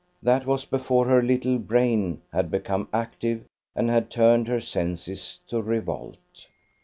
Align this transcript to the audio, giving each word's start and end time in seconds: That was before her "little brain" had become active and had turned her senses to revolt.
That 0.23 0.47
was 0.47 0.65
before 0.65 1.05
her 1.05 1.21
"little 1.21 1.59
brain" 1.59 2.23
had 2.33 2.49
become 2.49 2.87
active 2.91 3.45
and 3.75 3.87
had 3.87 4.09
turned 4.09 4.47
her 4.47 4.59
senses 4.59 5.37
to 5.45 5.61
revolt. 5.61 6.17